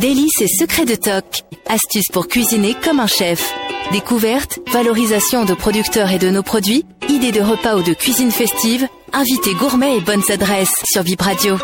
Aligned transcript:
Délices 0.00 0.40
et 0.40 0.48
secrets 0.48 0.84
de 0.84 0.94
toc. 0.94 1.42
Astuces 1.66 2.10
pour 2.12 2.28
cuisiner 2.28 2.74
comme 2.84 3.00
un 3.00 3.06
chef. 3.06 3.52
Découvertes, 3.92 4.58
valorisation 4.72 5.44
de 5.44 5.54
producteurs 5.54 6.10
et 6.10 6.18
de 6.18 6.30
nos 6.30 6.42
produits, 6.42 6.84
idées 7.08 7.32
de 7.32 7.40
repas 7.40 7.76
ou 7.76 7.82
de 7.82 7.94
cuisine 7.94 8.30
festive, 8.30 8.86
invités 9.12 9.54
gourmets 9.54 9.96
et 9.96 10.00
bonnes 10.00 10.30
adresses 10.30 10.74
sur 10.84 11.02
Vip 11.02 11.20
Radio. 11.20 11.56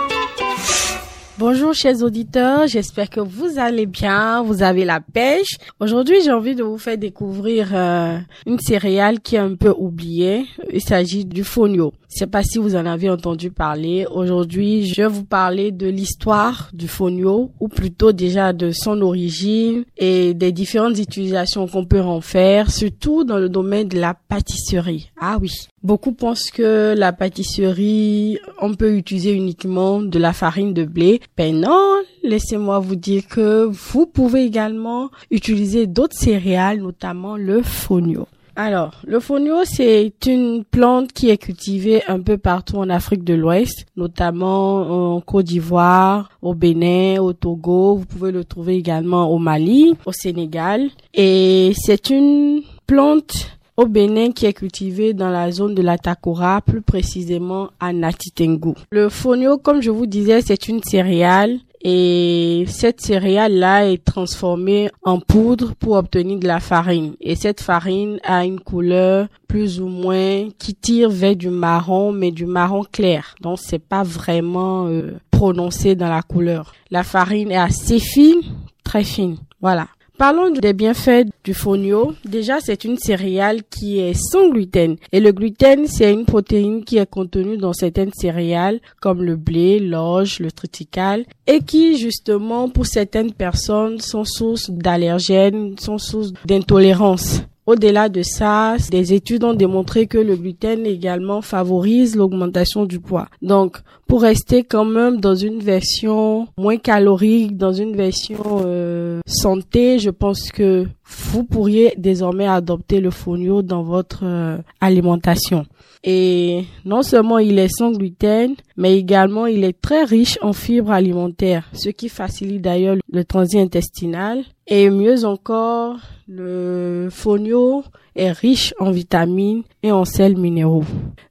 Bonjour 1.37 1.75
chers 1.75 2.01
auditeurs, 2.03 2.69
j'espère 2.69 3.11
que 3.11 3.19
vous 3.19 3.59
allez 3.59 3.87
bien, 3.87 4.43
vous 4.43 4.63
avez 4.63 4.85
la 4.85 5.01
pêche. 5.01 5.57
Aujourd'hui 5.81 6.17
j'ai 6.25 6.31
envie 6.31 6.55
de 6.55 6.63
vous 6.63 6.79
faire 6.79 6.97
découvrir 6.97 7.71
euh, 7.73 8.19
une 8.47 8.61
céréale 8.61 9.21
qui 9.21 9.35
est 9.35 9.41
un 9.41 9.57
peu 9.57 9.75
oubliée. 9.77 10.47
Il 10.73 10.81
s'agit 10.81 11.25
du 11.25 11.43
fonio. 11.43 11.93
Je 12.15 12.21
sais 12.21 12.29
pas 12.29 12.45
si 12.45 12.59
vous 12.59 12.77
en 12.77 12.87
avez 12.87 13.11
entendu 13.11 13.51
parler. 13.51 14.07
Aujourd'hui, 14.09 14.87
je 14.87 15.03
vais 15.03 15.09
vous 15.09 15.25
parler 15.25 15.73
de 15.73 15.89
l'histoire 15.89 16.71
du 16.73 16.87
fonio, 16.87 17.51
ou 17.59 17.67
plutôt 17.67 18.13
déjà 18.13 18.53
de 18.53 18.71
son 18.71 19.01
origine 19.01 19.85
et 19.97 20.33
des 20.33 20.53
différentes 20.53 20.97
utilisations 20.97 21.67
qu'on 21.67 21.85
peut 21.85 22.01
en 22.01 22.21
faire, 22.21 22.71
surtout 22.71 23.25
dans 23.25 23.39
le 23.39 23.49
domaine 23.49 23.89
de 23.89 23.99
la 23.99 24.15
pâtisserie. 24.15 25.11
Ah 25.21 25.39
oui. 25.43 25.51
Beaucoup 25.83 26.13
pensent 26.13 26.53
que 26.53 26.95
la 26.97 27.13
pâtisserie, 27.13 28.39
on 28.61 28.75
peut 28.75 28.97
utiliser 28.97 29.33
uniquement 29.33 30.01
de 30.01 30.19
la 30.21 30.33
farine 30.33 30.73
de 30.73 30.85
blé. 30.85 31.21
Ben 31.37 31.59
non, 31.59 31.97
laissez-moi 32.23 32.79
vous 32.79 32.95
dire 32.95 33.27
que 33.27 33.65
vous 33.65 34.07
pouvez 34.07 34.45
également 34.45 35.11
utiliser 35.33 35.89
d'autres 35.89 36.17
céréales, 36.17 36.81
notamment 36.81 37.37
le 37.37 37.61
fonio. 37.61 38.29
Alors, 38.57 39.01
le 39.05 39.19
fonio, 39.19 39.65
c'est 39.65 40.13
une 40.27 40.65
plante 40.65 41.13
qui 41.13 41.29
est 41.29 41.39
cultivée 41.39 42.03
un 42.07 42.21
peu 42.21 42.39
partout 42.39 42.77
en 42.77 42.89
Afrique 42.89 43.25
de 43.25 43.35
l'Ouest, 43.35 43.87
notamment 43.97 45.15
en 45.17 45.21
Côte 45.21 45.47
d'Ivoire, 45.47 46.31
au 46.41 46.55
Bénin, 46.55 47.21
au 47.21 47.33
Togo. 47.33 47.97
Vous 47.97 48.07
pouvez 48.07 48.31
le 48.31 48.45
trouver 48.45 48.77
également 48.77 49.29
au 49.29 49.39
Mali, 49.39 49.97
au 50.07 50.13
Sénégal. 50.13 50.89
Et 51.15 51.73
c'est 51.77 52.11
une 52.11 52.63
plante 52.87 53.59
au 53.77 53.87
Bénin 53.87 54.31
qui 54.31 54.47
est 54.47 54.53
cultivée 54.53 55.15
dans 55.15 55.31
la 55.31 55.51
zone 55.51 55.75
de 55.75 55.83
la 55.83 55.99
Takora, 55.99 56.61
plus 56.61 56.83
précisément 56.83 57.71
à 57.81 57.93
Natitengu. 57.93 58.75
Le 58.91 59.09
fonio, 59.09 59.59
comme 59.59 59.83
je 59.83 59.91
vous 59.91 60.07
disais, 60.07 60.43
c'est 60.43 60.69
une 60.69 60.83
céréale 60.83 61.59
et 61.87 62.65
cette 62.67 63.03
céréale-là 63.03 63.91
est 63.91 64.03
transformée 64.03 64.91
en 65.03 65.21
poudre 65.21 65.75
pour 65.75 65.97
obtenir 65.97 66.39
de 66.39 66.47
la 66.47 66.59
farine. 66.59 67.15
Et 67.21 67.37
cette 67.37 67.61
farine 67.61 68.19
a 68.25 68.47
une 68.47 68.61
couleur 68.61 69.29
plus 69.47 69.83
ou 69.83 69.89
moins 69.89 70.49
qui 70.59 70.75
tire 70.75 71.11
vers 71.11 71.37
du 71.37 71.51
marron, 71.51 72.11
mais 72.11 72.31
du 72.31 72.47
marron 72.47 72.85
clair. 72.91 73.35
Donc 73.43 73.59
c'est 73.61 73.79
pas 73.79 74.03
vraiment 74.03 74.87
euh, 74.87 75.19
prononcé 75.31 75.95
dans 75.95 76.09
la 76.09 76.23
couleur. 76.23 76.75
La 76.91 77.03
farine 77.03 77.51
est 77.51 77.57
assez 77.57 77.99
fine, 77.99 78.41
très 78.83 79.05
fine. 79.05 79.37
Voilà. 79.61 79.89
Parlons 80.17 80.51
des 80.51 80.73
bienfaits 80.75 81.27
du 81.43 81.55
fonio. 81.55 82.15
Déjà, 82.25 82.61
c'est 82.61 82.85
une 82.85 82.99
céréale 82.99 83.63
qui 83.69 83.99
est 83.99 84.15
sans 84.15 84.49
gluten. 84.49 84.95
Et 85.11 85.19
le 85.19 85.33
gluten, 85.33 85.89
c'est 85.89 86.13
une 86.13 86.25
protéine 86.25 86.85
qui 86.85 86.99
est 86.99 87.11
contenue 87.11 87.57
dans 87.57 87.73
certaines 87.73 88.13
céréales, 88.13 88.79
comme 89.01 89.25
le 89.25 89.35
blé, 89.35 89.81
l'orge, 89.81 90.39
le 90.39 90.53
triticale, 90.53 91.25
et 91.49 91.61
qui, 91.61 91.99
justement, 91.99 92.69
pour 92.69 92.87
certaines 92.87 93.33
personnes, 93.33 93.99
sont 93.99 94.25
source 94.25 94.71
d'allergènes, 94.71 95.77
sont 95.81 95.99
source 95.99 96.33
d'intolérance. 96.47 97.43
Au-delà 97.67 98.11
de 98.11 98.23
ça, 98.23 98.77
des 98.91 99.15
études 99.15 99.43
ont 99.43 99.55
démontré 99.55 100.07
que 100.07 100.19
le 100.19 100.37
gluten 100.37 100.85
également 100.85 101.41
favorise 101.41 102.15
l'augmentation 102.15 102.85
du 102.85 103.01
poids. 103.01 103.29
Donc, 103.41 103.79
pour 104.07 104.21
rester 104.21 104.65
quand 104.65 104.85
même 104.85 105.19
dans 105.19 105.35
une 105.35 105.61
version 105.61 106.47
moins 106.59 106.77
calorique, 106.77 107.57
dans 107.57 107.73
une 107.73 107.97
version 107.97 108.37
euh, 108.67 109.21
santé, 109.27 109.99
je 109.99 110.11
pense 110.11 110.53
que 110.53 110.87
vous 111.07 111.45
pourriez 111.45 111.95
désormais 111.97 112.47
adopter 112.47 113.01
le 113.01 113.11
fonio 113.11 113.63
dans 113.63 113.83
votre 113.83 114.25
euh, 114.25 114.59
alimentation. 114.81 115.65
Et 116.07 116.65
non 116.85 117.03
seulement 117.03 117.39
il 117.39 117.59
est 117.59 117.75
sans 117.75 117.93
gluten, 117.93 118.55
mais 118.77 118.99
également 118.99 119.47
il 119.47 119.65
est 119.65 119.81
très 119.81 120.05
riche 120.05 120.39
en 120.43 120.53
fibres 120.53 120.93
alimentaires, 120.93 121.71
ce 121.73 121.89
qui 121.89 122.11
facilite 122.11 122.61
d'ailleurs 122.61 122.97
le 123.11 123.25
transit 123.25 123.59
intestinal. 123.59 124.45
Et 124.67 124.91
mieux 124.91 125.25
encore, 125.25 125.97
le 126.29 127.09
fonio 127.11 127.85
est 128.17 128.33
riche 128.33 128.75
en 128.79 128.91
vitamines 128.91 129.63
et 129.83 129.93
en 129.93 130.05
sels 130.05 130.37
minéraux. 130.37 130.85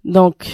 Donc, 0.03 0.47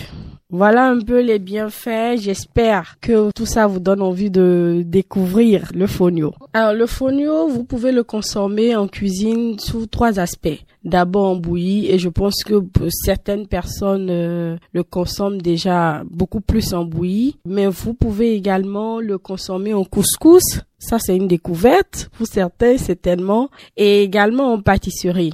voilà 0.51 0.89
un 0.89 0.99
peu 0.99 1.21
les 1.21 1.37
bienfaits. 1.37 2.17
J'espère 2.17 2.95
que 2.99 3.29
tout 3.35 3.45
ça 3.45 3.67
vous 3.67 3.79
donne 3.79 4.01
envie 4.01 4.31
de 4.31 4.81
découvrir 4.83 5.69
le 5.75 5.85
fonio. 5.85 6.33
Alors 6.53 6.73
le 6.73 6.87
fonio, 6.87 7.47
vous 7.47 7.63
pouvez 7.63 7.91
le 7.91 8.03
consommer 8.03 8.75
en 8.75 8.87
cuisine 8.87 9.59
sous 9.59 9.85
trois 9.85 10.19
aspects. 10.19 10.59
D'abord 10.89 11.27
en 11.27 11.35
bouillie 11.35 11.87
et 11.91 11.99
je 11.99 12.09
pense 12.09 12.43
que 12.43 12.63
certaines 12.89 13.47
personnes 13.47 14.09
euh, 14.09 14.57
le 14.73 14.83
consomment 14.83 15.41
déjà 15.41 16.03
beaucoup 16.09 16.41
plus 16.41 16.73
en 16.73 16.83
bouillie. 16.83 17.37
Mais 17.45 17.67
vous 17.67 17.93
pouvez 17.93 18.33
également 18.33 18.99
le 18.99 19.17
consommer 19.17 19.73
en 19.73 19.83
couscous. 19.83 20.61
Ça, 20.79 20.97
c'est 20.99 21.15
une 21.15 21.27
découverte. 21.27 22.09
Pour 22.17 22.25
certains, 22.25 22.77
c'est 22.77 23.01
tellement. 23.01 23.49
Et 23.77 24.01
également 24.01 24.53
en 24.53 24.61
pâtisserie. 24.61 25.33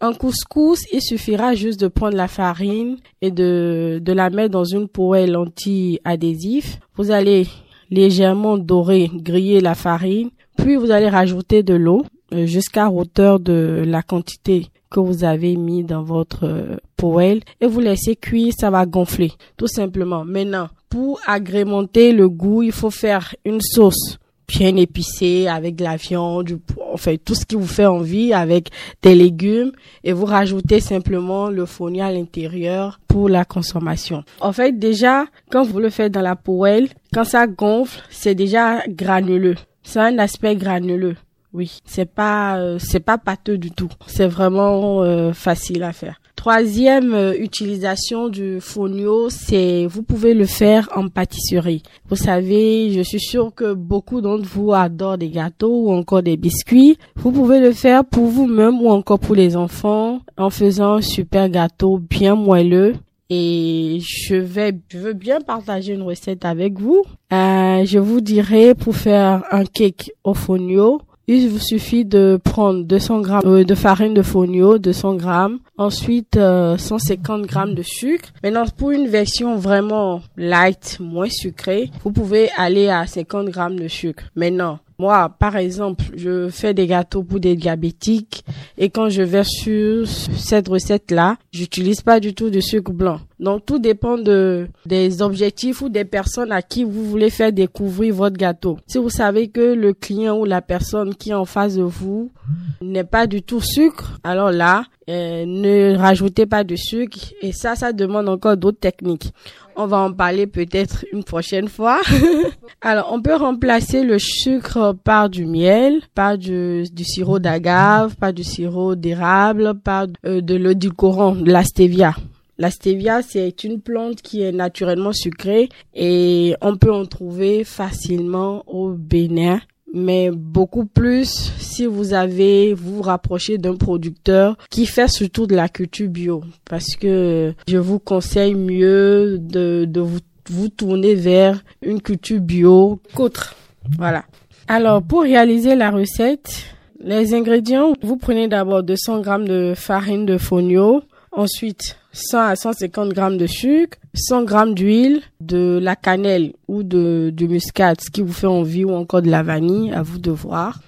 En 0.00 0.14
couscous, 0.14 0.80
il 0.92 1.02
suffira 1.02 1.54
juste 1.54 1.80
de 1.80 1.88
prendre 1.88 2.16
la 2.16 2.28
farine 2.28 2.96
et 3.20 3.30
de, 3.30 4.00
de 4.02 4.12
la 4.12 4.30
mettre 4.30 4.52
dans 4.52 4.64
une 4.64 4.88
poêle 4.88 5.36
anti-adhésif. 5.36 6.78
Vous 6.96 7.10
allez 7.10 7.46
légèrement 7.90 8.56
dorer, 8.56 9.10
griller 9.12 9.60
la 9.60 9.74
farine, 9.74 10.30
puis 10.56 10.76
vous 10.76 10.90
allez 10.90 11.08
rajouter 11.08 11.62
de 11.62 11.74
l'eau 11.74 12.02
jusqu'à 12.32 12.90
hauteur 12.90 13.40
de 13.40 13.82
la 13.86 14.02
quantité 14.02 14.68
que 14.90 15.00
vous 15.00 15.24
avez 15.24 15.56
mis 15.56 15.82
dans 15.82 16.02
votre 16.02 16.44
euh, 16.44 16.76
poêle 16.96 17.40
et 17.60 17.66
vous 17.66 17.80
laissez 17.80 18.14
cuire, 18.14 18.52
ça 18.56 18.70
va 18.70 18.86
gonfler, 18.86 19.32
tout 19.56 19.66
simplement. 19.66 20.24
Maintenant, 20.24 20.68
pour 20.88 21.20
agrémenter 21.26 22.12
le 22.12 22.28
goût, 22.28 22.62
il 22.62 22.70
faut 22.72 22.90
faire 22.90 23.34
une 23.44 23.60
sauce 23.60 24.18
bien 24.46 24.76
épicé 24.76 25.48
avec 25.48 25.74
de 25.76 25.84
la 25.84 25.96
viande, 25.96 26.44
du, 26.44 26.58
enfin 26.92 27.16
tout 27.22 27.34
ce 27.34 27.44
qui 27.44 27.56
vous 27.56 27.66
fait 27.66 27.86
envie 27.86 28.32
avec 28.32 28.70
des 29.02 29.14
légumes 29.14 29.72
et 30.04 30.12
vous 30.12 30.26
rajoutez 30.26 30.80
simplement 30.80 31.48
le 31.48 31.66
fonio 31.66 32.04
à 32.04 32.12
l'intérieur 32.12 33.00
pour 33.08 33.28
la 33.28 33.44
consommation. 33.44 34.22
En 34.40 34.52
fait 34.52 34.78
déjà 34.78 35.24
quand 35.50 35.64
vous 35.64 35.80
le 35.80 35.90
faites 35.90 36.12
dans 36.12 36.20
la 36.20 36.36
poêle, 36.36 36.88
quand 37.12 37.24
ça 37.24 37.46
gonfle, 37.46 38.02
c'est 38.10 38.34
déjà 38.34 38.82
granuleux. 38.86 39.56
C'est 39.82 40.00
un 40.00 40.18
aspect 40.18 40.56
granuleux. 40.56 41.16
Oui, 41.54 41.78
c'est 41.84 42.12
pas 42.12 42.58
euh, 42.58 42.78
c'est 42.80 42.98
pas 42.98 43.16
pâteux 43.16 43.58
du 43.58 43.70
tout. 43.70 43.88
C'est 44.08 44.26
vraiment 44.26 45.02
euh, 45.02 45.32
facile 45.32 45.84
à 45.84 45.92
faire. 45.92 46.20
Troisième 46.34 47.14
euh, 47.14 47.32
utilisation 47.38 48.28
du 48.28 48.60
fonio, 48.60 49.30
c'est 49.30 49.86
vous 49.86 50.02
pouvez 50.02 50.34
le 50.34 50.46
faire 50.46 50.88
en 50.96 51.08
pâtisserie. 51.08 51.84
Vous 52.08 52.16
savez, 52.16 52.90
je 52.90 53.02
suis 53.02 53.20
sûre 53.20 53.54
que 53.54 53.72
beaucoup 53.72 54.20
d'entre 54.20 54.44
vous 54.48 54.72
adorent 54.72 55.16
des 55.16 55.30
gâteaux 55.30 55.84
ou 55.84 55.92
encore 55.92 56.24
des 56.24 56.36
biscuits. 56.36 56.98
Vous 57.14 57.30
pouvez 57.30 57.60
le 57.60 57.72
faire 57.72 58.04
pour 58.04 58.26
vous-même 58.26 58.82
ou 58.82 58.90
encore 58.90 59.20
pour 59.20 59.36
les 59.36 59.56
enfants 59.56 60.18
en 60.36 60.50
faisant 60.50 60.94
un 60.94 61.02
super 61.02 61.48
gâteau 61.48 61.98
bien 61.98 62.34
moelleux 62.34 62.94
et 63.30 64.00
je 64.00 64.34
vais, 64.34 64.76
je 64.88 64.98
veux 64.98 65.12
bien 65.14 65.40
partager 65.40 65.94
une 65.94 66.02
recette 66.02 66.44
avec 66.44 66.78
vous. 66.78 67.02
Euh, 67.32 67.84
je 67.84 67.98
vous 67.98 68.20
dirai 68.20 68.74
pour 68.74 68.94
faire 68.96 69.44
un 69.50 69.64
cake 69.64 70.12
au 70.24 70.34
fonio, 70.34 71.00
il 71.26 71.48
vous 71.48 71.58
suffit 71.58 72.04
de 72.04 72.38
prendre 72.42 72.84
200 72.84 73.20
grammes 73.20 73.42
euh, 73.46 73.64
de 73.64 73.74
farine 73.74 74.14
de 74.14 74.22
fonio, 74.22 74.78
200 74.78 75.16
grammes, 75.16 75.58
ensuite 75.78 76.34
150 76.34 77.42
euh, 77.42 77.46
grammes 77.46 77.74
de 77.74 77.82
sucre. 77.82 78.30
Maintenant, 78.42 78.64
pour 78.76 78.90
une 78.90 79.08
version 79.08 79.56
vraiment 79.56 80.20
light, 80.36 80.98
moins 81.00 81.30
sucrée, 81.30 81.90
vous 82.02 82.12
pouvez 82.12 82.50
aller 82.56 82.88
à 82.88 83.06
50 83.06 83.48
grammes 83.48 83.78
de 83.78 83.88
sucre. 83.88 84.24
Maintenant, 84.36 84.78
moi, 85.04 85.28
par 85.38 85.56
exemple, 85.56 86.02
je 86.16 86.48
fais 86.48 86.72
des 86.72 86.86
gâteaux 86.86 87.22
pour 87.22 87.38
des 87.38 87.56
diabétiques 87.56 88.42
et 88.78 88.88
quand 88.88 89.10
je 89.10 89.20
verse 89.20 89.50
sur 89.50 90.06
cette 90.06 90.66
recette-là, 90.68 91.36
j'utilise 91.52 92.00
pas 92.00 92.20
du 92.20 92.32
tout 92.32 92.48
de 92.48 92.60
sucre 92.60 92.90
blanc. 92.90 93.20
Donc 93.38 93.66
tout 93.66 93.78
dépend 93.78 94.16
de 94.16 94.66
des 94.86 95.20
objectifs 95.20 95.82
ou 95.82 95.90
des 95.90 96.06
personnes 96.06 96.52
à 96.52 96.62
qui 96.62 96.84
vous 96.84 97.04
voulez 97.04 97.28
faire 97.28 97.52
découvrir 97.52 98.14
votre 98.14 98.38
gâteau. 98.38 98.78
Si 98.86 98.96
vous 98.96 99.10
savez 99.10 99.48
que 99.48 99.74
le 99.74 99.92
client 99.92 100.38
ou 100.38 100.46
la 100.46 100.62
personne 100.62 101.14
qui 101.14 101.30
est 101.30 101.34
en 101.34 101.44
face 101.44 101.76
de 101.76 101.82
vous 101.82 102.32
n'est 102.80 103.04
pas 103.04 103.26
du 103.26 103.42
tout 103.42 103.60
sucre, 103.60 104.18
alors 104.24 104.52
là, 104.52 104.84
euh, 105.10 105.44
ne 105.46 105.96
rajoutez 105.98 106.46
pas 106.46 106.64
de 106.64 106.76
sucre 106.76 107.18
et 107.42 107.52
ça, 107.52 107.74
ça 107.76 107.92
demande 107.92 108.30
encore 108.30 108.56
d'autres 108.56 108.80
techniques. 108.80 109.34
On 109.76 109.86
va 109.86 109.98
en 109.98 110.12
parler 110.12 110.46
peut-être 110.46 111.04
une 111.12 111.24
prochaine 111.24 111.68
fois. 111.68 112.00
Alors, 112.80 113.10
on 113.12 113.20
peut 113.20 113.34
remplacer 113.34 114.04
le 114.04 114.18
sucre 114.18 114.94
par 115.04 115.28
du 115.28 115.46
miel, 115.46 116.00
par 116.14 116.38
du, 116.38 116.84
sirop 117.02 117.38
d'agave, 117.38 118.14
par 118.16 118.32
du 118.32 118.44
sirop 118.44 118.94
d'érable, 118.94 119.74
par 119.82 120.06
euh, 120.26 120.40
de 120.40 120.54
l'eau 120.54 120.74
du 120.74 120.90
courant, 120.90 121.34
de 121.34 121.50
la 121.50 121.64
stevia. 121.64 122.14
La 122.56 122.70
stevia, 122.70 123.22
c'est 123.22 123.64
une 123.64 123.80
plante 123.80 124.22
qui 124.22 124.42
est 124.42 124.52
naturellement 124.52 125.12
sucrée 125.12 125.68
et 125.92 126.54
on 126.60 126.76
peut 126.76 126.92
en 126.92 127.04
trouver 127.04 127.64
facilement 127.64 128.62
au 128.68 128.90
Bénin 128.90 129.60
mais 129.94 130.30
beaucoup 130.32 130.84
plus 130.84 131.52
si 131.58 131.86
vous 131.86 132.12
avez 132.12 132.74
vous, 132.74 133.00
vous 133.00 133.56
d'un 133.58 133.76
producteur 133.76 134.58
qui 134.68 134.86
fait 134.86 135.08
surtout 135.08 135.46
de 135.46 135.54
la 135.54 135.68
culture 135.68 136.08
bio 136.08 136.42
parce 136.68 136.96
que 136.96 137.54
je 137.68 137.78
vous 137.78 138.00
conseille 138.00 138.54
mieux 138.54 139.38
de, 139.38 139.86
de 139.88 140.00
vous, 140.00 140.18
vous 140.50 140.68
tourner 140.68 141.14
vers 141.14 141.62
une 141.80 142.02
culture 142.02 142.40
bio 142.40 143.00
qu'autre. 143.14 143.54
Voilà. 143.96 144.24
Alors 144.66 145.02
pour 145.02 145.22
réaliser 145.22 145.76
la 145.76 145.90
recette, 145.90 146.74
les 147.00 147.32
ingrédients, 147.32 147.94
vous 148.02 148.16
prenez 148.16 148.48
d'abord 148.48 148.82
200 148.82 149.20
grammes 149.20 149.46
de 149.46 149.74
farine 149.76 150.26
de 150.26 150.38
fonio, 150.38 151.02
ensuite 151.30 151.98
100 152.14 152.38
à 152.38 152.56
150 152.56 153.10
grammes 153.10 153.36
de 153.36 153.46
sucre, 153.46 153.98
100 154.14 154.44
grammes 154.44 154.74
d'huile, 154.74 155.20
de 155.40 155.78
la 155.82 155.96
cannelle 155.96 156.52
ou 156.68 156.82
de, 156.82 157.30
du 157.34 157.60
ce 157.60 158.10
qui 158.10 158.22
vous 158.22 158.32
fait 158.32 158.46
envie, 158.46 158.84
ou 158.84 158.92
encore 158.92 159.20
de 159.20 159.30
la 159.30 159.42
vanille, 159.42 159.92
à 159.92 160.02
vous 160.02 160.18
de 160.18 160.30
voir. 160.30 160.80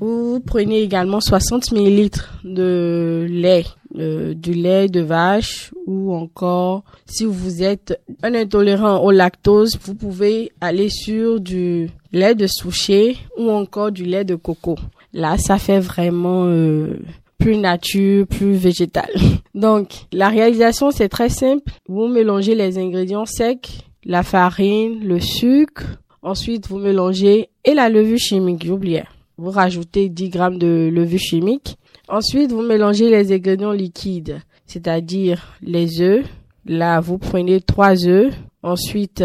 Vous 0.00 0.40
prenez 0.44 0.82
également 0.82 1.20
60 1.20 1.70
millilitres 1.72 2.34
de 2.44 3.26
lait, 3.30 3.64
euh, 3.98 4.34
du 4.34 4.52
lait 4.52 4.88
de 4.88 5.00
vache 5.00 5.70
ou 5.86 6.14
encore 6.14 6.82
si 7.06 7.24
vous 7.24 7.62
êtes 7.62 8.00
un 8.22 8.34
intolérant 8.34 8.98
au 9.04 9.10
lactose, 9.10 9.78
vous 9.82 9.94
pouvez 9.94 10.50
aller 10.60 10.88
sur 10.88 11.40
du 11.40 11.90
lait 12.12 12.34
de 12.34 12.46
souchet 12.46 13.16
ou 13.38 13.50
encore 13.50 13.92
du 13.92 14.04
lait 14.04 14.24
de 14.24 14.34
coco. 14.34 14.76
Là, 15.12 15.36
ça 15.36 15.58
fait 15.58 15.80
vraiment 15.80 16.46
euh, 16.46 16.96
plus 17.42 17.56
nature, 17.56 18.26
plus 18.26 18.54
végétal. 18.54 19.10
Donc, 19.54 20.06
la 20.12 20.28
réalisation, 20.28 20.92
c'est 20.92 21.08
très 21.08 21.28
simple. 21.28 21.72
Vous 21.88 22.06
mélangez 22.06 22.54
les 22.54 22.78
ingrédients 22.78 23.26
secs, 23.26 23.68
la 24.04 24.22
farine, 24.22 25.00
le 25.02 25.18
sucre. 25.18 25.98
Ensuite, 26.22 26.68
vous 26.68 26.78
mélangez 26.78 27.48
et 27.64 27.74
la 27.74 27.88
levure 27.88 28.18
chimique, 28.18 28.64
j'oubliais. 28.64 29.04
Vous 29.38 29.50
rajoutez 29.50 30.08
10 30.08 30.28
grammes 30.28 30.58
de 30.58 30.88
levure 30.92 31.18
chimique. 31.18 31.76
Ensuite, 32.08 32.52
vous 32.52 32.62
mélangez 32.62 33.10
les 33.10 33.32
ingrédients 33.32 33.72
liquides, 33.72 34.40
c'est-à-dire 34.66 35.56
les 35.62 36.00
œufs. 36.00 36.24
Là, 36.64 37.00
vous 37.00 37.18
prenez 37.18 37.60
3 37.60 38.06
œufs. 38.06 38.32
Ensuite, 38.62 39.24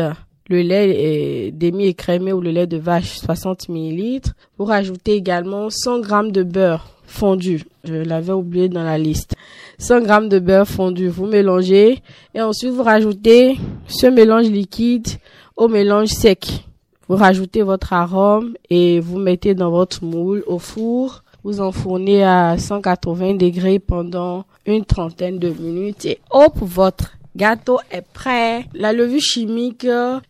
le 0.49 0.61
lait 0.61 1.51
demi-écrémé 1.51 2.33
ou 2.33 2.41
le 2.41 2.49
lait 2.49 2.67
de 2.67 2.77
vache 2.77 3.17
60 3.19 3.69
ml. 3.69 4.21
Vous 4.57 4.65
rajoutez 4.65 5.13
également 5.13 5.69
100 5.69 6.01
g 6.01 6.31
de 6.31 6.41
beurre 6.41 6.96
fondu. 7.07 7.63
Je 7.83 7.95
l'avais 7.95 8.33
oublié 8.33 8.69
dans 8.69 8.83
la 8.83 8.97
liste. 8.99 9.33
100 9.79 10.05
g 10.05 10.27
de 10.29 10.39
beurre 10.39 10.67
fondu. 10.67 11.07
Vous 11.07 11.25
mélangez 11.25 12.03
et 12.35 12.41
ensuite 12.41 12.71
vous 12.71 12.83
rajoutez 12.83 13.57
ce 13.87 14.07
mélange 14.07 14.49
liquide 14.49 15.07
au 15.55 15.67
mélange 15.67 16.09
sec. 16.09 16.65
Vous 17.07 17.15
rajoutez 17.15 17.63
votre 17.63 17.93
arôme 17.93 18.55
et 18.69 18.99
vous 18.99 19.17
mettez 19.17 19.55
dans 19.55 19.71
votre 19.71 20.03
moule 20.03 20.43
au 20.45 20.59
four. 20.59 21.23
Vous 21.43 21.61
enfournez 21.61 22.23
à 22.23 22.57
180 22.57 23.35
degrés 23.35 23.79
pendant 23.79 24.45
une 24.65 24.83
trentaine 24.83 25.39
de 25.39 25.49
minutes 25.49 26.05
et 26.05 26.19
hop, 26.31 26.53
votre 26.59 27.17
gâteau 27.37 27.79
est 27.91 28.01
prêt. 28.01 28.65
La 28.73 28.91
levure 28.91 29.21
chimique 29.21 29.87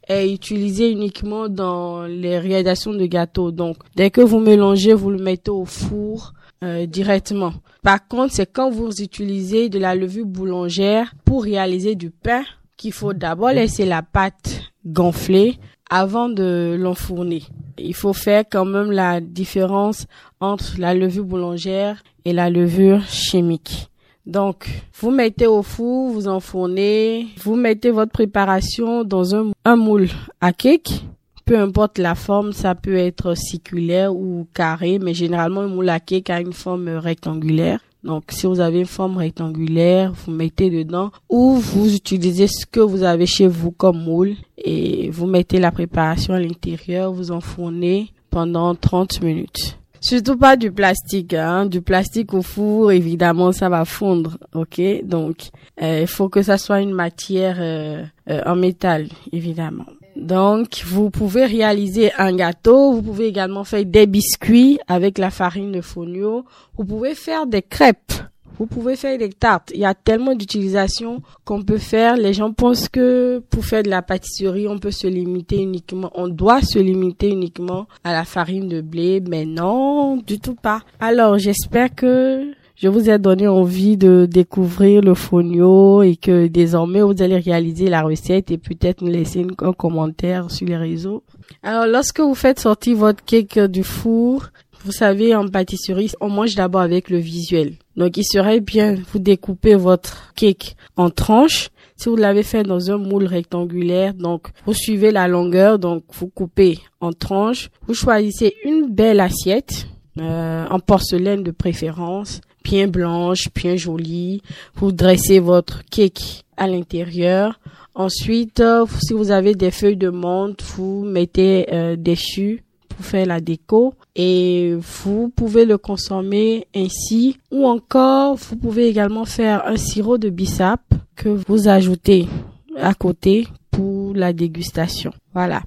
est 0.07 0.31
utilisée 0.31 0.91
uniquement 0.91 1.50
dans 1.50 2.03
les 2.03 2.38
réalisations 2.38 2.94
de 2.94 3.06
gâteaux. 3.07 3.51
Donc, 3.51 3.77
dès 3.95 4.12
que 4.12 4.21
vous 4.21 4.39
mélangez, 4.39 4.94
vous 4.94 5.09
le 5.09 5.18
mettez 5.18 5.50
au 5.50 5.65
four 5.65 6.33
euh, 6.63 6.86
directement. 6.86 7.54
Par 7.83 8.07
contre, 8.07 8.33
c'est 8.33 8.51
quand 8.51 8.69
vous 8.69 9.01
utilisez 9.01 9.69
de 9.69 9.80
la 9.80 9.95
levure 9.95 10.25
boulangère 10.25 11.13
pour 11.25 11.44
réaliser 11.44 11.95
du 11.95 12.09
pain 12.09 12.44
qu'il 12.77 12.94
faut 12.94 13.13
d'abord 13.13 13.51
laisser 13.51 13.86
la 13.86 14.01
pâte 14.01 14.62
gonfler 14.86 15.57
avant 15.89 16.30
de 16.30 16.75
l'enfourner. 16.80 17.44
Il 17.77 17.94
faut 17.94 18.13
faire 18.13 18.44
quand 18.50 18.65
même 18.65 18.92
la 18.92 19.21
différence 19.21 20.06
entre 20.39 20.80
la 20.80 20.94
levure 20.94 21.25
boulangère 21.25 22.04
et 22.25 22.33
la 22.33 22.50
levure 22.50 23.04
chimique. 23.07 23.89
Donc, 24.25 24.68
vous 25.00 25.12
mettez 25.12 25.48
au 25.48 25.63
four, 25.63 26.12
vous 26.12 26.27
enfournez, 26.27 27.27
vous 27.38 27.56
mettez 27.56 27.92
votre 27.92 28.12
préparation 28.12 29.06
dans 29.06 29.36
un, 29.36 29.51
un 29.63 29.75
moule 29.77 30.09
à 30.42 30.51
cake. 30.51 31.06
Peu 31.47 31.57
importe 31.57 31.97
la 31.97 32.13
forme, 32.13 32.51
ça 32.51 32.75
peut 32.75 32.97
être 32.97 33.33
circulaire 33.33 34.13
ou 34.13 34.45
carré, 34.53 34.99
mais 34.99 35.13
généralement 35.13 35.61
un 35.61 35.69
moule 35.69 35.88
à 35.88 36.01
cake 36.01 36.29
a 36.29 36.41
une 36.41 36.51
forme 36.51 36.89
rectangulaire. 36.89 37.79
Donc, 38.03 38.25
si 38.31 38.47
vous 38.47 38.59
avez 38.59 38.79
une 38.79 38.85
forme 38.85 39.15
rectangulaire, 39.15 40.11
vous 40.11 40.33
mettez 40.33 40.69
dedans 40.69 41.09
ou 41.29 41.55
vous 41.55 41.95
utilisez 41.95 42.47
ce 42.47 42.65
que 42.65 42.81
vous 42.81 43.03
avez 43.03 43.25
chez 43.25 43.47
vous 43.47 43.71
comme 43.71 44.03
moule 44.03 44.35
et 44.57 45.09
vous 45.09 45.25
mettez 45.25 45.57
la 45.57 45.71
préparation 45.71 46.33
à 46.33 46.41
l'intérieur, 46.41 47.13
vous 47.13 47.31
enfournez 47.31 48.11
pendant 48.29 48.75
30 48.75 49.21
minutes. 49.21 49.77
Surtout 50.01 50.38
pas 50.38 50.57
du 50.57 50.73
plastique, 50.73 51.33
hein. 51.33 51.65
Du 51.65 51.81
plastique 51.81 52.33
au 52.33 52.41
four, 52.41 52.91
évidemment, 52.91 53.53
ça 53.53 53.69
va 53.69 53.85
fondre, 53.85 54.38
ok? 54.53 54.81
Donc, 55.05 55.49
euh, 55.81 56.01
il 56.01 56.07
faut 56.07 56.27
que 56.27 56.41
ça 56.41 56.57
soit 56.57 56.81
une 56.81 56.94
matière 56.94 57.55
euh, 57.59 58.03
euh, 58.29 58.41
en 58.45 58.57
métal, 58.57 59.07
évidemment. 59.31 59.85
Donc, 60.27 60.83
vous 60.85 61.09
pouvez 61.09 61.45
réaliser 61.45 62.12
un 62.18 62.35
gâteau. 62.35 62.91
Vous 62.91 63.01
pouvez 63.01 63.27
également 63.27 63.63
faire 63.63 63.85
des 63.85 64.07
biscuits 64.07 64.77
avec 64.89 65.19
la 65.19 65.29
farine 65.29 65.71
de 65.71 65.79
fonio. 65.79 66.44
Vous 66.77 66.83
pouvez 66.83 67.15
faire 67.15 67.47
des 67.47 67.62
crêpes. 67.62 68.12
Vous 68.59 68.65
pouvez 68.65 68.97
faire 68.97 69.18
des 69.18 69.29
tartes. 69.29 69.71
Il 69.74 69.79
y 69.79 69.85
a 69.85 69.94
tellement 69.94 70.35
d'utilisations 70.35 71.21
qu'on 71.45 71.62
peut 71.62 71.77
faire. 71.77 72.18
Les 72.18 72.33
gens 72.33 72.51
pensent 72.51 72.89
que 72.89 73.41
pour 73.50 73.63
faire 73.63 73.83
de 73.83 73.89
la 73.89 74.01
pâtisserie, 74.01 74.68
on 74.68 74.79
peut 74.79 74.91
se 74.91 75.07
limiter 75.07 75.62
uniquement, 75.62 76.12
on 76.13 76.27
doit 76.27 76.62
se 76.62 76.80
limiter 76.80 77.30
uniquement 77.30 77.88
à 78.03 78.12
la 78.12 78.25
farine 78.25 78.68
de 78.68 78.81
blé. 78.81 79.23
Mais 79.25 79.45
non, 79.45 80.18
du 80.18 80.41
tout 80.41 80.56
pas. 80.56 80.81
Alors, 81.00 81.38
j'espère 81.38 81.95
que 81.95 82.51
je 82.77 82.88
vous 82.88 83.09
ai 83.09 83.18
donné 83.18 83.47
envie 83.47 83.97
de 83.97 84.27
découvrir 84.29 85.01
le 85.01 85.15
fonio 85.15 86.03
et 86.03 86.15
que 86.15 86.45
désormais 86.45 87.01
vous 87.01 87.24
allez 87.24 87.38
réaliser 87.38 87.89
la 87.89 88.03
recette 88.03 88.51
et 88.51 88.59
peut-être 88.59 89.01
nous 89.01 89.12
laisser 89.12 89.45
un 89.59 89.74
commentaire 89.74 90.51
sur 90.51 90.68
les 90.68 90.77
réseaux. 90.77 91.24
Alors, 91.63 91.88
lorsque 91.88 92.19
vous 92.19 92.35
faites 92.35 92.59
sortir 92.59 92.97
votre 92.97 93.25
cake 93.25 93.57
du 93.59 93.83
four, 93.83 94.50
vous 94.85 94.91
savez, 94.91 95.33
en 95.33 95.47
pâtisserie, 95.47 96.12
on 96.21 96.29
mange 96.29 96.53
d'abord 96.53 96.81
avec 96.81 97.09
le 97.09 97.18
visuel. 97.18 97.74
Donc, 97.95 98.15
il 98.15 98.24
serait 98.24 98.59
bien, 98.59 98.95
vous 99.12 99.18
découpez 99.18 99.73
votre 99.73 100.31
cake 100.35 100.75
en 100.97 101.09
tranches. 101.09 101.69
Si 101.95 102.09
vous 102.09 102.15
l'avez 102.15 102.44
fait 102.44 102.62
dans 102.62 102.91
un 102.91 102.97
moule 102.97 103.25
rectangulaire, 103.25 104.13
donc 104.13 104.50
vous 104.68 104.75
suivez 104.75 105.09
la 105.09 105.27
longueur, 105.27 105.80
donc 105.80 106.03
vous 106.13 106.27
coupez 106.27 106.77
en 107.01 107.12
tranches. 107.12 107.69
Vous 107.88 107.95
choisissez 107.95 108.53
une 108.63 108.94
belle 108.94 109.19
assiette, 109.19 109.88
euh, 110.19 110.66
en 110.69 110.80
porcelaine 110.80 111.42
de 111.42 111.51
préférence, 111.51 112.42
bien 112.68 112.88
blanche, 112.88 113.47
bien 113.56 113.78
jolie. 113.78 114.42
Vous 114.76 114.92
dressez 114.92 115.40
votre 115.40 115.86
cake 115.86 116.44
à 116.57 116.68
l'intérieur. 116.68 117.62
Ensuite, 117.95 118.59
euh, 118.59 118.86
si 119.02 119.14
vous 119.14 119.31
avez 119.31 119.56
des 119.56 119.71
feuilles 119.71 119.95
de 119.95 120.09
menthe, 120.09 120.62
vous 120.76 121.06
mettez 121.06 121.66
euh, 121.71 121.95
dessus 121.95 122.64
pour 122.90 123.06
faire 123.06 123.26
la 123.26 123.40
déco 123.40 123.94
et 124.16 124.76
vous 124.76 125.30
pouvez 125.30 125.64
le 125.64 125.78
consommer 125.78 126.68
ainsi 126.76 127.38
ou 127.52 127.66
encore 127.66 128.36
vous 128.36 128.57
pouvez 128.57 128.88
également 128.88 129.26
faire 129.26 129.66
un 129.66 129.78
sirop 129.78 130.18
de 130.18 130.30
bissap 130.30 130.81
que 131.16 131.30
vous 131.30 131.69
ajoutez 131.69 132.28
à 132.76 132.94
côté 132.94 133.47
pour 133.71 134.14
la 134.14 134.33
dégustation. 134.33 135.12
Voilà. 135.33 135.62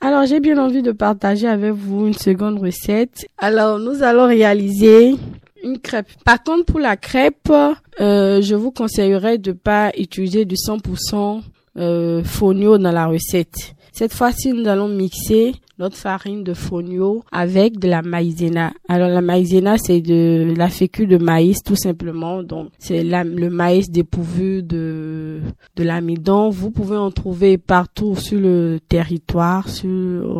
Alors 0.00 0.26
j'ai 0.26 0.40
bien 0.40 0.58
envie 0.58 0.82
de 0.82 0.92
partager 0.92 1.46
avec 1.46 1.72
vous 1.72 2.06
une 2.06 2.14
seconde 2.14 2.58
recette. 2.58 3.26
Alors 3.38 3.78
nous 3.78 4.02
allons 4.02 4.26
réaliser 4.26 5.14
une 5.62 5.78
crêpe. 5.78 6.08
Par 6.24 6.42
contre 6.42 6.64
pour 6.66 6.80
la 6.80 6.96
crêpe, 6.96 7.52
euh, 8.00 8.42
je 8.42 8.54
vous 8.54 8.70
conseillerais 8.70 9.38
de 9.38 9.52
pas 9.52 9.92
utiliser 9.98 10.44
du 10.44 10.56
100% 10.56 11.42
euh, 11.78 12.22
fonio 12.24 12.78
dans 12.78 12.92
la 12.92 13.06
recette. 13.06 13.74
Cette 13.92 14.14
fois-ci, 14.14 14.52
nous 14.52 14.66
allons 14.68 14.88
mixer 14.88 15.52
notre 15.78 15.96
farine 15.96 16.44
de 16.44 16.54
fonio 16.54 17.24
avec 17.32 17.78
de 17.78 17.88
la 17.88 18.02
maïzena. 18.02 18.72
Alors 18.88 19.08
la 19.08 19.20
maïzena, 19.20 19.76
c'est 19.78 20.00
de 20.00 20.54
la 20.56 20.68
fécule 20.68 21.08
de 21.08 21.18
maïs 21.18 21.58
tout 21.62 21.76
simplement. 21.76 22.42
Donc 22.42 22.68
c'est 22.78 23.02
le 23.04 23.50
maïs 23.50 23.90
dépourvu 23.90 24.62
de 24.62 25.40
de 25.76 25.82
l'amidon. 25.82 26.50
Vous 26.50 26.70
pouvez 26.70 26.96
en 26.96 27.10
trouver 27.10 27.58
partout 27.58 28.14
sur 28.16 28.40
le 28.40 28.78
territoire, 28.88 29.68
sur 29.68 29.88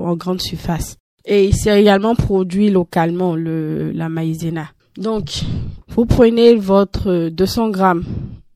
en 0.07 0.17
grande 0.17 0.41
surface. 0.41 0.97
Et 1.25 1.53
c'est 1.53 1.81
également 1.81 2.15
produit 2.15 2.71
localement 2.71 3.37
le 3.37 3.91
la 3.93 4.09
maïzena. 4.09 4.69
Donc 4.97 5.43
vous 5.89 6.07
prenez 6.07 6.55
votre 6.55 7.29
200 7.29 7.71
grammes 7.71 8.05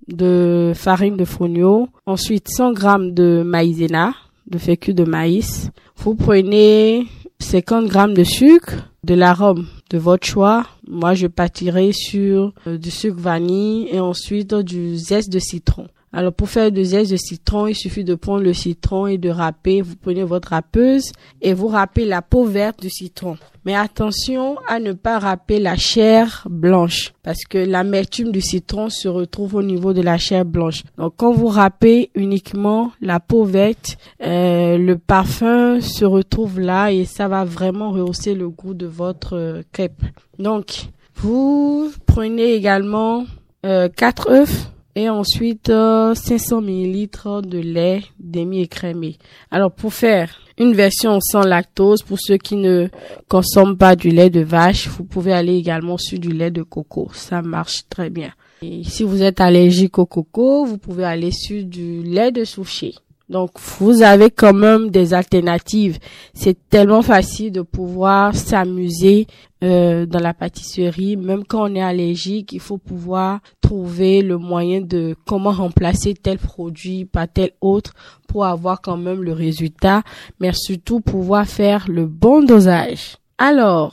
de 0.08 0.72
farine 0.74 1.16
de 1.16 1.24
fonio, 1.24 1.88
ensuite 2.06 2.48
100 2.48 2.72
grammes 2.72 3.12
de 3.12 3.42
maïzena, 3.44 4.14
de 4.46 4.58
fécule 4.58 4.94
de 4.94 5.04
maïs. 5.04 5.70
Vous 5.96 6.14
prenez 6.14 7.06
50 7.38 7.86
grammes 7.86 8.14
de 8.14 8.24
sucre, 8.24 8.88
de 9.04 9.14
l'arôme 9.14 9.66
de 9.90 9.98
votre 9.98 10.26
choix. 10.26 10.66
Moi, 10.86 11.14
je 11.14 11.26
pâtirai 11.26 11.92
sur 11.92 12.52
euh, 12.66 12.78
du 12.78 12.90
sucre 12.90 13.18
vanille 13.18 13.88
et 13.90 14.00
ensuite 14.00 14.54
du 14.54 14.96
zeste 14.96 15.30
de 15.30 15.38
citron. 15.38 15.88
Alors 16.12 16.32
pour 16.32 16.48
faire 16.48 16.72
deux 16.72 16.84
zestes 16.84 17.12
de 17.12 17.16
citron, 17.16 17.66
il 17.66 17.74
suffit 17.74 18.04
de 18.04 18.14
prendre 18.14 18.42
le 18.42 18.54
citron 18.54 19.06
et 19.06 19.18
de 19.18 19.28
râper. 19.28 19.82
Vous 19.82 19.96
prenez 19.96 20.24
votre 20.24 20.48
râpeuse 20.48 21.12
et 21.42 21.52
vous 21.52 21.68
râpez 21.68 22.04
la 22.04 22.22
peau 22.22 22.44
verte 22.46 22.80
du 22.80 22.88
citron. 22.88 23.36
Mais 23.66 23.74
attention 23.74 24.58
à 24.68 24.78
ne 24.78 24.92
pas 24.92 25.18
râper 25.18 25.58
la 25.58 25.76
chair 25.76 26.46
blanche 26.48 27.12
parce 27.24 27.42
que 27.44 27.58
l'amertume 27.58 28.30
du 28.30 28.40
citron 28.40 28.90
se 28.90 29.08
retrouve 29.08 29.56
au 29.56 29.62
niveau 29.64 29.92
de 29.92 30.02
la 30.02 30.18
chair 30.18 30.44
blanche. 30.44 30.84
Donc 30.96 31.14
quand 31.16 31.32
vous 31.32 31.48
râpez 31.48 32.10
uniquement 32.14 32.92
la 33.00 33.18
peau 33.18 33.44
verte, 33.44 33.98
euh, 34.24 34.78
le 34.78 34.96
parfum 34.96 35.80
se 35.80 36.04
retrouve 36.04 36.60
là 36.60 36.92
et 36.92 37.06
ça 37.06 37.26
va 37.26 37.44
vraiment 37.44 37.90
rehausser 37.90 38.36
le 38.36 38.48
goût 38.48 38.72
de 38.72 38.86
votre 38.86 39.36
euh, 39.36 39.62
crêpe. 39.72 40.00
Donc 40.38 40.86
vous 41.16 41.90
prenez 42.06 42.54
également 42.54 43.24
euh, 43.64 43.88
4 43.88 44.30
œufs 44.30 44.70
et 44.96 45.10
ensuite 45.10 45.68
500 45.68 46.62
ml 46.62 47.46
de 47.46 47.58
lait 47.58 48.02
demi-écrémé. 48.18 49.18
Alors 49.50 49.70
pour 49.70 49.92
faire 49.92 50.40
une 50.58 50.72
version 50.72 51.20
sans 51.20 51.42
lactose, 51.42 52.02
pour 52.02 52.18
ceux 52.18 52.38
qui 52.38 52.56
ne 52.56 52.88
consomment 53.28 53.76
pas 53.76 53.94
du 53.94 54.08
lait 54.08 54.30
de 54.30 54.40
vache, 54.40 54.88
vous 54.88 55.04
pouvez 55.04 55.34
aller 55.34 55.54
également 55.54 55.98
sur 55.98 56.18
du 56.18 56.30
lait 56.30 56.50
de 56.50 56.62
coco. 56.62 57.10
Ça 57.12 57.42
marche 57.42 57.82
très 57.90 58.08
bien. 58.08 58.32
Et 58.62 58.82
si 58.84 59.04
vous 59.04 59.22
êtes 59.22 59.42
allergique 59.42 59.98
au 59.98 60.06
coco, 60.06 60.64
vous 60.64 60.78
pouvez 60.78 61.04
aller 61.04 61.30
sur 61.30 61.62
du 61.62 62.02
lait 62.02 62.32
de 62.32 62.44
souchet. 62.44 62.94
Donc, 63.28 63.50
vous 63.80 64.02
avez 64.02 64.30
quand 64.30 64.54
même 64.54 64.90
des 64.90 65.12
alternatives. 65.12 65.98
C'est 66.32 66.56
tellement 66.68 67.02
facile 67.02 67.50
de 67.50 67.62
pouvoir 67.62 68.36
s'amuser 68.36 69.26
euh, 69.64 70.06
dans 70.06 70.20
la 70.20 70.32
pâtisserie. 70.32 71.16
Même 71.16 71.44
quand 71.44 71.70
on 71.70 71.74
est 71.74 71.82
allergique, 71.82 72.52
il 72.52 72.60
faut 72.60 72.78
pouvoir 72.78 73.40
trouver 73.60 74.22
le 74.22 74.38
moyen 74.38 74.80
de 74.80 75.16
comment 75.26 75.50
remplacer 75.50 76.14
tel 76.14 76.38
produit 76.38 77.04
par 77.04 77.26
tel 77.26 77.50
autre 77.60 77.94
pour 78.28 78.44
avoir 78.44 78.80
quand 78.80 78.96
même 78.96 79.22
le 79.22 79.32
résultat, 79.32 80.02
mais 80.38 80.52
surtout 80.52 81.00
pouvoir 81.00 81.46
faire 81.46 81.86
le 81.88 82.06
bon 82.06 82.44
dosage. 82.44 83.16
Alors, 83.38 83.92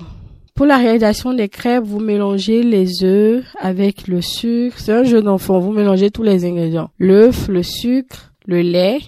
pour 0.54 0.68
la 0.68 0.78
réalisation 0.78 1.34
des 1.34 1.50
crêpes, 1.50 1.84
vous 1.84 2.00
mélangez 2.00 2.62
les 2.62 3.04
œufs 3.04 3.44
avec 3.60 4.08
le 4.08 4.22
sucre. 4.22 4.78
C'est 4.78 4.94
un 4.94 5.04
jeu 5.04 5.24
d'enfant. 5.24 5.58
Vous 5.58 5.72
mélangez 5.72 6.12
tous 6.12 6.22
les 6.22 6.46
ingrédients. 6.46 6.92
L'œuf, 7.00 7.48
le 7.48 7.64
sucre, 7.64 8.32
le 8.46 8.62
lait, 8.62 9.00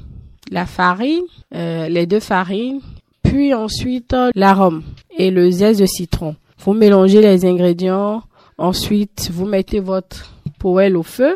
la 0.52 0.66
farine, 0.66 1.24
euh, 1.54 1.88
les 1.88 2.06
deux 2.06 2.20
farines, 2.20 2.82
puis 3.24 3.54
ensuite 3.54 4.14
euh, 4.14 4.32
l'arôme 4.36 4.84
et 5.18 5.32
le 5.32 5.50
zeste 5.52 5.80
de 5.82 5.86
citron. 5.86 6.36
Vous 6.60 6.74
mélangez 6.74 7.22
les 7.22 7.46
ingrédients, 7.46 8.24
ensuite 8.58 9.30
vous 9.32 9.46
mettez 9.46 9.80
votre 9.80 10.32
poêle 10.60 10.98
au 10.98 11.04
feu, 11.04 11.36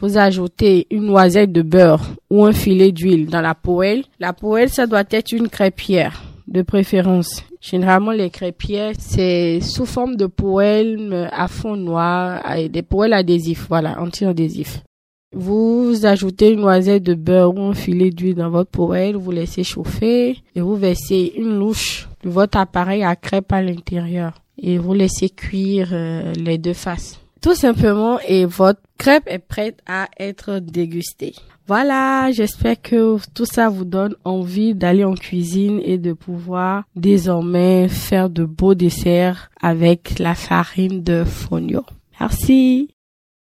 vous 0.00 0.16
ajoutez 0.16 0.86
une 0.90 1.04
noisette 1.04 1.52
de 1.52 1.62
beurre 1.62 2.04
ou 2.30 2.44
un 2.44 2.52
filet 2.52 2.92
d'huile 2.92 3.26
dans 3.26 3.42
la 3.42 3.54
poêle. 3.54 4.04
La 4.18 4.32
poêle, 4.32 4.70
ça 4.70 4.86
doit 4.86 5.04
être 5.10 5.32
une 5.32 5.48
crêpière 5.48 6.22
de 6.48 6.62
préférence. 6.62 7.44
Généralement, 7.60 8.12
les 8.12 8.30
crêpières, 8.30 8.94
c'est 8.98 9.60
sous 9.60 9.84
forme 9.84 10.16
de 10.16 10.24
poêle 10.24 11.28
à 11.30 11.48
fond 11.48 11.76
noir, 11.76 12.42
des 12.70 12.82
poêles 12.82 13.12
adhésifs, 13.12 13.66
voilà, 13.68 14.00
anti-adhésifs. 14.00 14.82
Vous 15.32 16.06
ajoutez 16.06 16.50
une 16.50 16.60
noisette 16.60 17.04
de 17.04 17.14
beurre 17.14 17.54
ou 17.54 17.60
un 17.60 17.74
filet 17.74 18.10
d'huile 18.10 18.34
dans 18.34 18.50
votre 18.50 18.70
poêle, 18.70 19.14
vous 19.14 19.30
laissez 19.30 19.62
chauffer 19.62 20.38
et 20.56 20.60
vous 20.60 20.74
versez 20.74 21.32
une 21.36 21.56
louche 21.56 22.08
de 22.24 22.30
votre 22.30 22.58
appareil 22.58 23.04
à 23.04 23.14
crêpes 23.14 23.52
à 23.52 23.62
l'intérieur 23.62 24.42
et 24.58 24.76
vous 24.78 24.92
laissez 24.92 25.30
cuire 25.30 25.90
euh, 25.92 26.32
les 26.34 26.58
deux 26.58 26.74
faces. 26.74 27.20
Tout 27.40 27.54
simplement 27.54 28.18
et 28.26 28.44
votre 28.44 28.80
crêpe 28.98 29.22
est 29.26 29.38
prête 29.38 29.78
à 29.86 30.08
être 30.18 30.58
dégustée. 30.58 31.34
Voilà, 31.66 32.32
j'espère 32.32 32.82
que 32.82 33.16
tout 33.32 33.46
ça 33.46 33.68
vous 33.68 33.84
donne 33.84 34.16
envie 34.24 34.74
d'aller 34.74 35.04
en 35.04 35.14
cuisine 35.14 35.80
et 35.84 35.98
de 35.98 36.12
pouvoir 36.12 36.82
désormais 36.96 37.86
faire 37.86 38.28
de 38.28 38.44
beaux 38.44 38.74
desserts 38.74 39.50
avec 39.62 40.18
la 40.18 40.34
farine 40.34 41.04
de 41.04 41.22
fonio. 41.22 41.84
Merci. 42.18 42.90